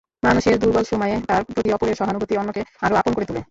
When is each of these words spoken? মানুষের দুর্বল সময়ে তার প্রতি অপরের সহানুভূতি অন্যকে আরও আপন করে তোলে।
মানুষের 0.23 0.55
দুর্বল 0.61 0.83
সময়ে 0.83 1.15
তার 1.29 1.41
প্রতি 1.47 1.69
অপরের 1.73 1.95
সহানুভূতি 1.95 2.33
অন্যকে 2.37 2.61
আরও 2.81 2.95
আপন 2.95 3.11
করে 3.13 3.25
তোলে। 3.25 3.41